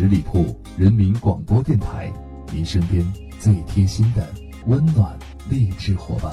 [0.00, 2.10] 十里铺人民广播电台，
[2.50, 3.04] 您身边
[3.38, 4.26] 最贴心的
[4.66, 5.18] 温暖
[5.50, 6.32] 励志伙伴。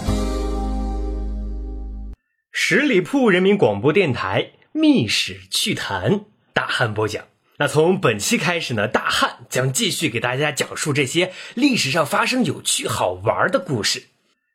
[2.54, 6.22] 十里铺人民广播电台密史趣谈，
[6.54, 7.26] 大汉播讲。
[7.58, 14.08] 那从本期开始呢，大汉将继续给大家讲述这些历史上发生有趣好玩的故事。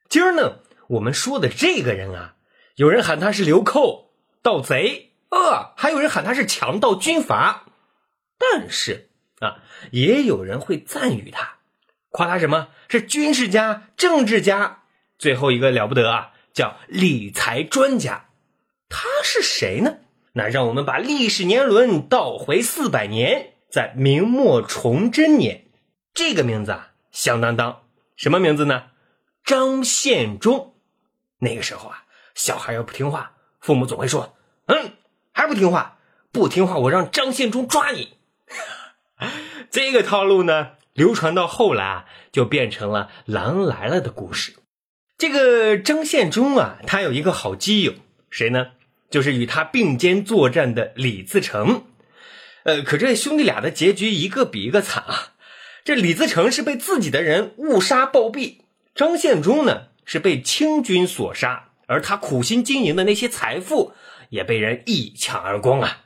[0.09, 2.37] 今儿呢，我们说的这个人啊，
[2.77, 4.07] 有人喊他是流寇、
[4.41, 7.67] 盗贼，呃，还有人喊他是强盗军阀。
[8.53, 9.63] 但是啊，
[9.93, 11.59] 也有人会赞誉他，
[12.11, 14.83] 夸他什么是军事家、政治家。
[15.17, 18.27] 最后一个了不得啊，叫理财专家。
[18.89, 19.99] 他是谁呢？
[20.33, 25.67] 那让我们把历史年轮倒回四百年，在明末崇祯年，
[26.13, 27.83] 这个名字啊响当当，
[28.17, 28.91] 什么名字呢？
[29.45, 30.75] 张献忠。
[31.39, 34.37] 那个时候啊，小孩要不听话，父母总会说
[34.67, 34.93] ：“嗯，
[35.33, 35.99] 还不听话？
[36.33, 38.17] 不听话，我让张献忠抓你。”
[39.73, 44.53] 这个套路呢，流传到后来啊，就变成了狼来了的故事。
[45.17, 47.95] 这个张献忠啊，他有一个好基友，
[48.29, 48.73] 谁呢？
[49.09, 51.85] 就是与他并肩作战的李自成，
[52.65, 55.33] 呃，可这兄弟俩的结局一个比一个惨啊！
[55.85, 58.59] 这李自成是被自己的人误杀暴毙，
[58.95, 63.95] 张献忠呢是被清军所杀，而他苦心经营的那些财富
[64.29, 66.03] 也被人一抢而光啊！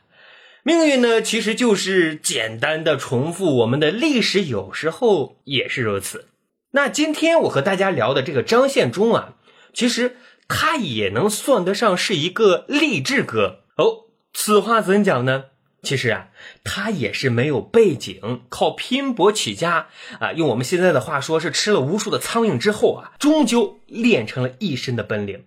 [0.67, 6.25] 命运呢其实就是简单的重复我们的历史，有时候也是如此。
[6.71, 9.35] 那今天我和大家聊的这个张献忠啊，
[9.73, 10.17] 其实。
[10.49, 14.05] 他也能算得上是一个励志哥哦。
[14.33, 15.47] 此话怎讲呢？
[15.83, 16.29] 其实啊，
[16.63, 19.89] 他也是没有背景，靠拼搏起家
[20.21, 20.31] 啊。
[20.31, 25.43] 用我们现在的话说，是吃了无数的苍蝇之后啊，终究练成了一身的本领。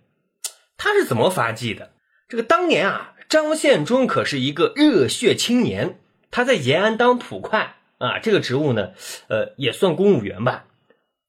[0.77, 1.93] 他是怎么发迹的？
[2.29, 6.01] 这个当年啊，张献忠可是一个热血青年，
[6.31, 8.89] 他在延安当土快啊，这个职务呢，
[9.29, 10.65] 呃，也算公务员吧。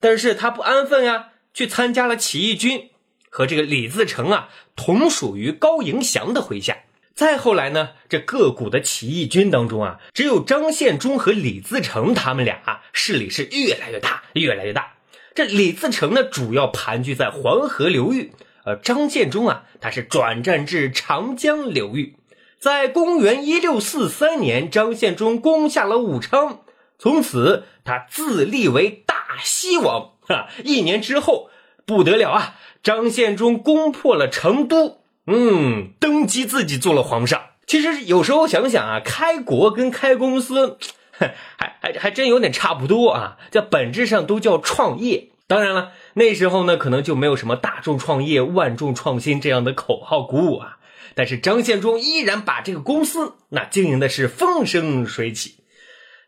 [0.01, 2.91] 但是他不安分呀，去参加了起义军。
[3.31, 6.79] 和这个李自成啊，同属于高迎祥的麾下。
[7.15, 14.95] 再后来呢，这个股的起义军当中啊，只有张献忠和李自成他们俩啊，势力是越来越大，越来越大。
[15.37, 18.33] 这李自成呢，主要盘踞在黄河流域，
[18.65, 22.17] 而张献忠啊，他是转战至长江流域。
[22.59, 26.61] 在公元一六四三年，张献忠攻下了武昌，
[26.99, 30.13] 从此他自立为大西王。
[30.21, 31.51] 哈，一年之后，
[31.85, 32.55] 不得了啊！
[32.83, 37.43] 张献忠攻破了成都，嗯，登基自己做了皇上。
[37.67, 40.79] 其实有时候想想啊，开国跟开公司，
[41.19, 41.35] 还
[41.81, 45.31] 还还真有点差不多啊，在本质上都叫创业。
[45.49, 50.79] 当然了，那时候呢，可能就没有什么大众创业、万众创新这样的口号鼓舞啊。
[51.15, 55.57] 但是张献忠依然把这个公司那经营的是风生水起。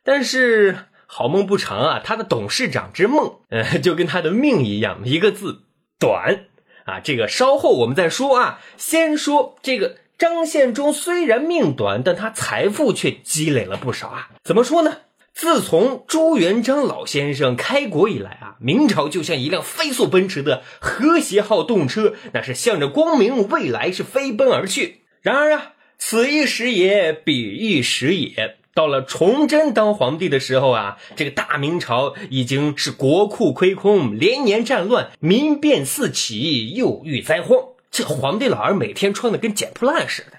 [0.02, 5.62] 但是好梦不长啊，他的董事长之梦，呃， 就跟他的命一样，一个字。
[5.98, 6.46] 短
[6.84, 8.60] 啊，这个稍后我们再说啊。
[8.76, 14.30] 先说这个张献忠，虽然命短，但他财富却积累了不少啊。
[14.42, 14.98] 怎么说呢？
[15.34, 25.02] 自从朱元璋老先生开国以来啊，明朝就像一辆飞速奔驰的和谐号动车，那是向着光明未来是飞奔而去。
[25.22, 28.58] 然而啊，此一时也，彼一时也。
[28.74, 37.58] 到了崇祯当皇帝的时候啊，这个大明朝已经是国库亏空，连年战乱，民变四起，又遇灾荒。
[37.90, 40.38] 这皇帝老儿每天穿的跟捡破烂似的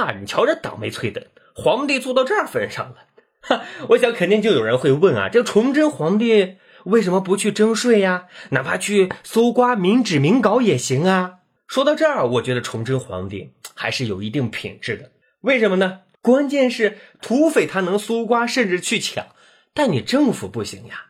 [0.00, 0.14] 啊！
[0.20, 2.96] 你瞧这倒霉催的，皇帝做到这份上了，
[3.90, 8.26] 我想肯定就有人会问啊，这崇祯皇帝为什么不去征税呀？
[8.50, 11.34] 哪怕去搜刮民脂民膏也行啊！
[11.66, 15.12] 说到这儿，我觉得崇祯皇帝还是有一定品质的，
[15.42, 16.00] 为什么呢？
[16.20, 19.26] 关键是土匪他能搜刮，甚至去抢，
[19.72, 21.06] 但你政府不行呀。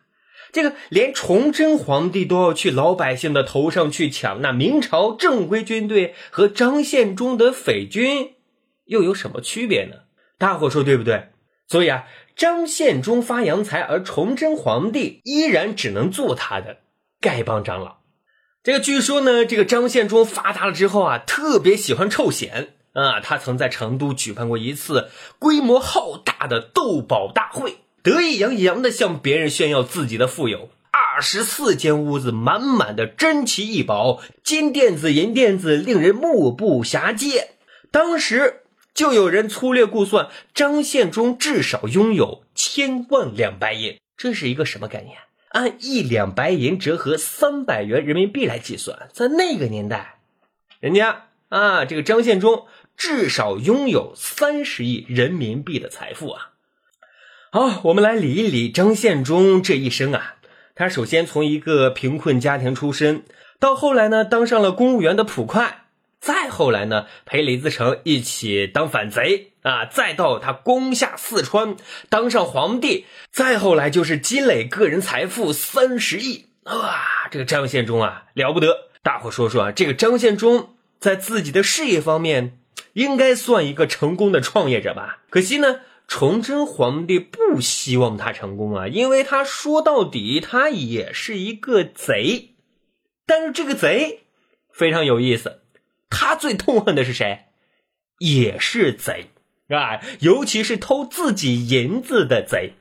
[0.51, 8.33] 这个连崇祯皇帝都要去老百姓的头上去抢，那明朝正规军队和张献忠的匪军
[8.85, 9.95] 又有什么区别呢？
[10.37, 11.29] 大伙说对不对？
[11.69, 16.77] 所以啊，张献忠发洋财，而崇祯皇帝依然只能做他的
[17.21, 17.99] 丐帮长老。
[18.63, 22.73] 这个据说呢，这个张献忠发达了之后啊，特别喜欢臭显。
[22.93, 30.69] 啊，他曾在成都举办过一次规模浩大的斗宝大会，得意洋洋的向别人炫耀自己的富有。
[30.91, 37.51] 二十四间屋子满满的珍奇异宝，金垫子、银垫子，令人目不暇接。
[37.91, 38.63] 当时
[38.99, 43.97] 就有人粗略估算，张献忠至少拥有千万两白银。
[44.17, 45.19] 这是一个什么概念？
[45.51, 50.15] 按一两白银折合三百元人民币来计算，在那个年代，
[50.81, 52.65] 人家啊，这个张献忠。
[52.97, 56.49] 至少拥有三十亿人民币的财富啊！
[57.51, 60.35] 好，我们来理一理张献忠这一生啊。
[60.75, 63.23] 他首先从一个贫困家庭出身，
[63.61, 65.85] 到后来呢当上了公务员的捕快，
[66.19, 71.75] 再后来呢陪李自成一起当反贼啊，再到他攻下四川
[72.09, 76.45] 当上皇帝，再后来就是积累个人财富三十亿。
[76.65, 78.89] 哇，这个张献忠啊了不得！
[79.01, 82.59] 大伙说说啊，这个张献忠在自己的事业方面
[82.93, 85.23] 应该算一个成功的创业者吧？
[85.29, 85.81] 可惜呢。
[86.11, 92.55] 崇祯皇帝不希望他成功啊，因为他说到底他也是一个贼。
[93.27, 94.21] 但是这个贼
[94.73, 95.61] 非常有意思，
[96.09, 97.45] 他最痛恨的是谁？
[98.19, 99.27] 也是贼
[99.69, 102.73] 啊，尤其是偷自己银子的贼。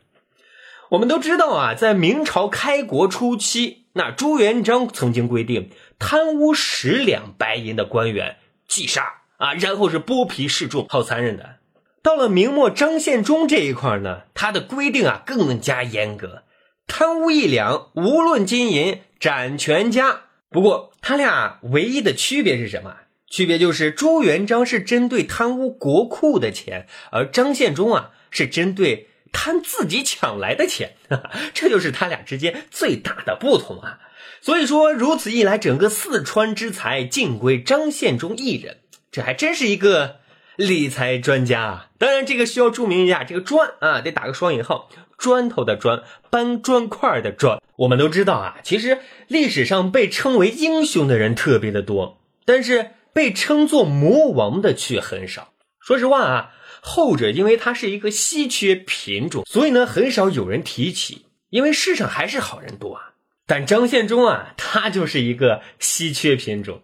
[0.90, 11.56] 我们都知道啊，在明朝开国初期，那朱元璋曾经规定，贪污十两白银的官员即杀啊，然后是剥皮示众，好残忍的。
[12.02, 16.44] 到了明末张献忠这一块呢，他的规定啊更加严格，
[16.86, 20.22] 贪污一两，无论金银斩全家。
[20.48, 22.96] 不过他俩唯一的区别是什么？
[23.30, 30.94] 区别就是朱元璋是针对贪污国库的钱，而张献忠啊是针对贪自己抢来的钱，
[31.54, 33.98] 这就是他俩之间最大的不同啊。
[34.40, 38.78] 所以说，如此一来，整个四川之财尽归张献忠一人，
[39.10, 40.16] 这还真是一个。
[40.58, 47.62] 理财专家啊，当然这个需要注明一下，这个砖啊得打个双引号，砖头的砖，搬砖块的砖。
[47.76, 48.98] 我们都知道啊，其实
[49.28, 55.52] 历史上被称为英雄的人特别的多，但是被称作魔王的却很少。
[55.80, 63.14] 说实话啊，后者因为它是一个稀缺品种，所以呢很少有人提起，因为世上还是好人多啊。
[63.44, 66.80] 但张献忠啊，他就是一个稀缺品种。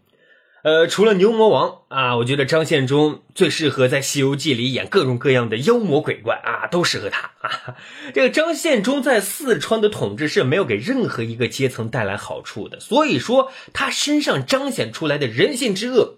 [0.64, 7.76] 呃，除了牛魔王啊，我觉得张献忠最适合在《西游记》里演各种各样的妖魔鬼怪啊，都适合他啊。
[8.14, 16.14] 这个张献忠在四川的统治是没有给任何一个阶层带来好处的，所以说他身上彰显出来的人性之恶，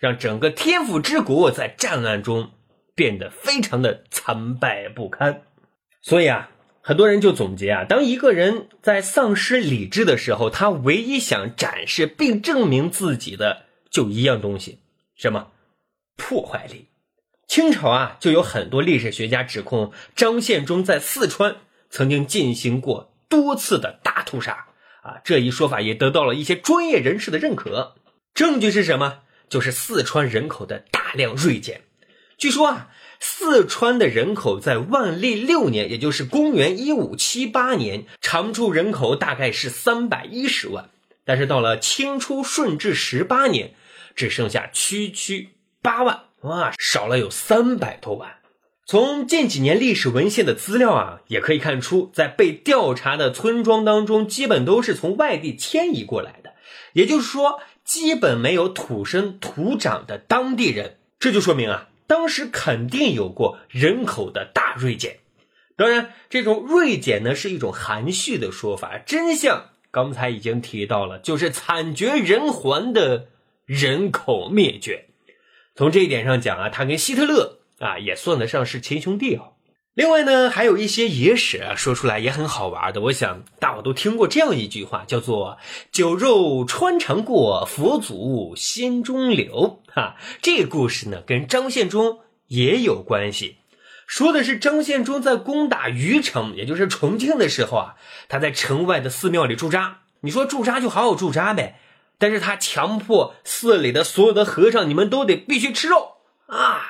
[0.00, 2.50] 让整个天府之国在战乱中
[2.96, 5.42] 变得非常的残败不堪。
[6.02, 6.50] 所以啊，
[6.80, 13.65] 很多人就总结啊，当一个人在丧失理智的时候，他唯一想展示并证明自己的。
[13.96, 14.80] 就一样东西，
[15.14, 15.52] 什么
[16.18, 16.88] 破坏力？
[17.48, 21.56] 清朝啊，就有很多历史学家指控张献忠在四川
[21.88, 24.66] 曾经进行过多次的大屠杀
[25.00, 27.94] 啊，这一说法也得到了一些专业人士的认可。
[28.34, 29.20] 证据是什么？
[29.48, 31.80] 就是四川人口的大量锐减。
[32.36, 40.90] 据说啊，四川的人口在万历六年，也就是公元一五七八年，常住人口大概是三百一十万，
[41.24, 43.72] 但是到了清初顺治十八年。
[44.16, 48.36] 只剩下区区八万哇，少了有三百多万。
[48.88, 56.54] 从近几年历史文献的资料啊，也可以看出，在被调查的村庄当中，基本都是从外地迁移过来的，
[56.92, 60.98] 也就是说，基本没有土生土长的当地人。
[61.18, 65.18] 这就说明啊，当时肯定有过人口的大锐减。
[65.74, 73.26] 当然，这种锐减呢是一种含蓄的说法，真相刚才已经提到了，就是惨绝人寰的。
[73.66, 75.06] 人口灭绝，
[75.74, 79.54] 从这一点上讲啊，他跟希特勒啊也算得上是亲兄弟哦。
[79.92, 83.00] 另外呢，还有一些野史啊，说出来也很好玩的。
[83.00, 85.58] 我想大伙都听过这样一句话，叫做
[85.90, 89.82] “酒肉穿肠过，佛祖心中留”。
[89.92, 93.56] 哈，这个故事呢，跟张献忠也有关系，
[94.06, 97.94] 说的是张献忠在攻打虞城，也就是重庆的时候啊，
[98.28, 100.02] 他在城外的寺庙里驻扎。
[100.20, 101.80] 你说驻扎就好好驻扎呗。
[102.18, 106.82] 但是他强迫寺里的所有的和尚，你们都得必须吃肉啊！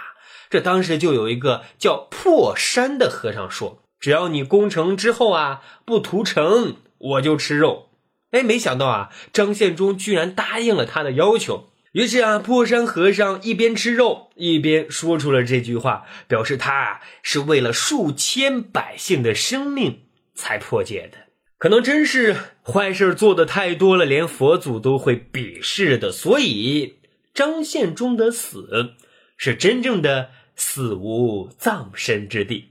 [0.49, 7.91] 这当时就有一个叫破山的和尚说：“只要你攻城之后啊，不屠城，我就吃肉。”
[8.31, 11.71] 哎，没想到啊，张献忠居然答应了他的要求。
[11.93, 20.03] 于是啊，破山和尚一边吃肉，一边说出了这句话，表示他啊是为了数千百姓的生命
[20.35, 21.26] 才破戒的。
[21.59, 26.13] 可能真是坏事做的太多了，连佛祖都会鄙视的。
[26.13, 26.97] 所以
[27.33, 28.95] 张献忠的死
[29.39, 32.67] 是真正的死无葬身之地。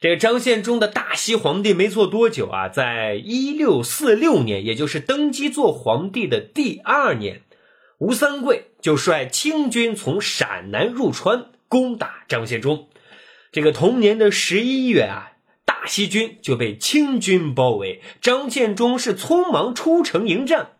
[0.00, 7.42] 这个张献忠的大西皇帝没做多久啊，在一六四六年，也就是登基做皇帝的第二年，
[7.98, 12.88] 吴三桂就率清军从陕南入川攻打张献忠。
[13.50, 15.31] 这个同年的十一月啊。
[15.82, 20.76] 大西军就被清军包围，张献忠是匆忙出城迎战，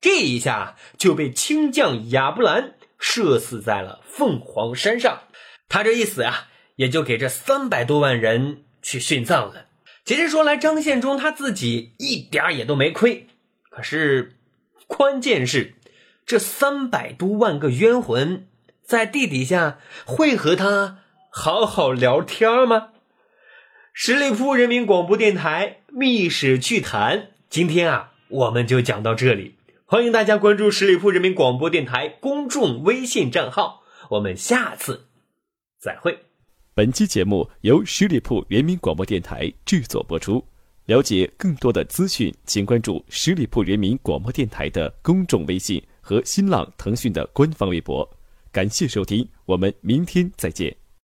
[0.00, 5.22] 这一下就被清将亚布兰射死在了凤凰山上。
[5.68, 9.66] 他这一死啊，也就给这三百多万人去殉葬了。
[10.04, 13.26] 其实说来，张献忠他自己一点也都没亏。
[13.68, 14.36] 可是，
[14.86, 15.74] 关键是
[16.24, 18.46] 这三百多万个冤魂
[18.84, 20.98] 在地底下会和他
[21.32, 22.90] 好好聊天吗？
[23.98, 29.54] 十里铺人民广播电台《密史趣谈》，今天啊，我们就讲到这里。
[29.86, 35.06] 欢迎大家关注十里铺人民广播电台公众微信账号，我们下次
[35.78, 36.18] 再会。
[36.74, 40.44] 本期节目由十里铺人民广播电台制作播出。
[40.84, 48.06] 了解更多的资讯，请关注十里铺人民广播电台的公众微信和新浪、腾讯的官方微博。
[48.52, 50.76] 感谢收听，我们明天再见。